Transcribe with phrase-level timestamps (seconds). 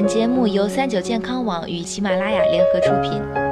[0.00, 3.49] 本节目由三九健康网与喜马拉雅联合出品。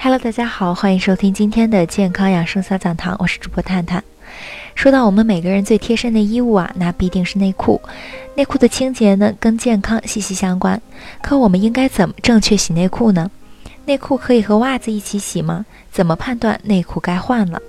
[0.00, 4.02] Hello，大家好，欢迎收听今天的健康养生小讲堂，我是主播探探。
[4.76, 7.82] 说到我们每个人最贴身的衣物啊，那必定是内裤。
[8.36, 10.80] 内裤的清洁呢，跟健康息息相关。
[11.20, 13.28] 可我们应该怎么正确洗内裤呢？
[13.86, 15.66] 内裤可以和袜子一起洗吗？
[15.90, 17.60] 怎么判断内裤该换了？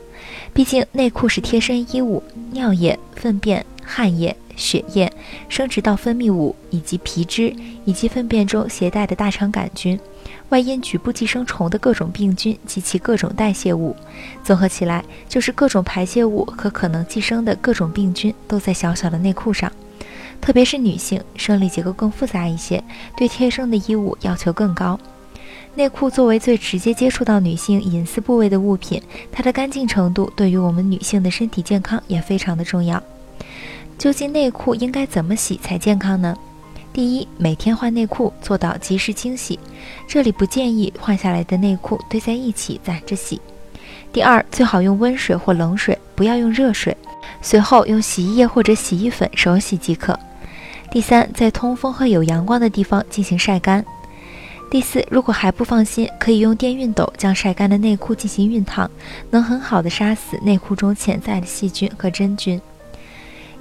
[0.53, 2.21] 毕竟内裤是贴身衣物，
[2.51, 4.35] 尿液、粪便、汗液。
[4.59, 5.11] 血液、
[5.47, 9.97] 生殖道分泌物以及皮脂，以及粪便中携带的大肠杆菌、
[10.49, 13.95] 外阴局部寄生虫的各种病菌及其各种代谢物，
[14.43, 19.71] 综合起来就是各种排泄物和可能寄生的各种病菌都在小小的内裤上。
[20.41, 22.83] 特别是女性，生理结构更复杂一些，
[23.17, 24.99] 对贴身的衣物要求更高。
[25.75, 33.01] 内裤作为最直接接触到女性隐私部位的物品，它的干净程度对于我们女性的身体健康也非常的重要。
[33.99, 36.33] 究竟内裤应该怎么洗才健康呢？
[36.93, 39.59] 第一，每天换内裤，做到及时清洗。
[40.07, 43.41] 这里不建议换下来的内裤堆在一起攒着洗。
[44.13, 46.95] 第二，最好用温水或冷水，不要用热水。
[47.41, 50.17] 随后用洗衣液或者洗衣粉手洗即可。
[50.89, 53.85] 第三，在通风和有阳光的地方进行晒干。
[54.71, 58.89] 第四，如果还不放心，可以用电熨斗将晒干的内裤进行熨烫，
[59.29, 62.59] 能很好的杀死内裤中潜在的细菌和真菌。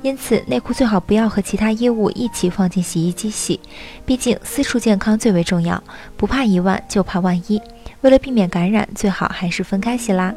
[0.03, 3.59] 因此，内裤最好不要和其他衣物一起放进洗衣机洗，
[4.07, 5.83] 毕竟私处健康最为重要，
[6.17, 7.61] 不怕一万就怕万一。
[8.03, 10.33] 为了避免感染，最好还是分开洗啦。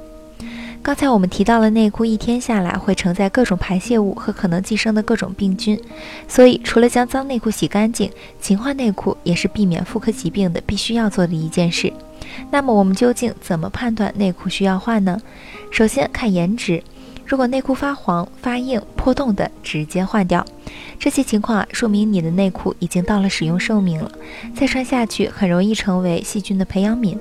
[0.82, 5.80] 刚才我们提到了内裤一天下来会承载各种排泄物和可能寄生的各种病菌，
[6.28, 8.10] 所以除了将脏内裤洗干净，
[8.42, 11.94] 勤换内裤也是避免妇科疾病的必须要做的一件事。
[12.50, 15.22] 那么我们究竟怎么判断内裤需要换呢？
[15.70, 16.82] 首先看颜值。
[17.26, 20.46] 如果内裤发黄、发硬、破洞的，直接换掉。
[21.00, 24.12] 这些情况啊，说明你的内裤已经到了使用寿命了，
[24.54, 27.18] 再穿下去很容易成为细菌的培养皿。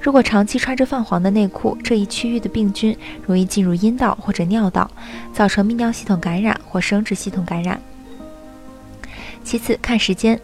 [0.00, 4.88] 如果长期穿着泛黄的内裤，这一区域的病菌容易进入阴道或者尿道，
[5.32, 7.80] 造成泌尿系统感染或生殖系统感染。
[9.42, 10.40] 其次看时间，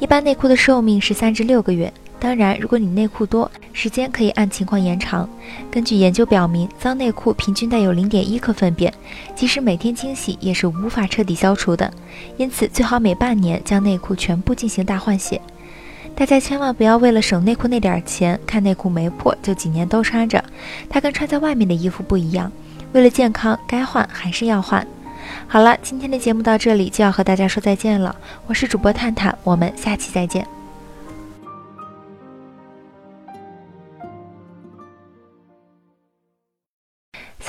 [0.00, 1.92] 一般内裤的寿命是三至六个月。
[2.20, 5.26] 当然，如果你内裤多，时间可以按情况延长。
[5.70, 8.92] 根据研究表明，脏内裤平均带有零点一克粪便，
[9.34, 11.90] 即使每天清洗也是无法彻底消除的。
[12.36, 15.40] 因此，最好每半年将内裤全部进行大换血。
[16.14, 20.44] 大家千万不要为了省内裤那点钱，看内裤没破就几年都穿着。
[20.90, 22.52] 它跟穿在外面的衣服不一样，
[22.92, 24.86] 为了健康，该换还是要换。
[25.48, 28.14] 好了，今天的节目到这里就要和大家说再见了。
[28.46, 30.59] 我是主播探探，我们下期再见。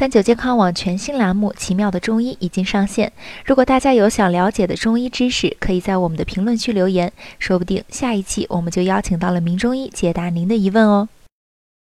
[0.02, 3.14] 三九健康网全新栏目《奇妙的中医》已经上线。
[3.46, 11.08] 如果大家有想了解的中医知识，可以在我们的评论区留言，说不定下一期我们就邀请到了名中医解答您的疑问哦。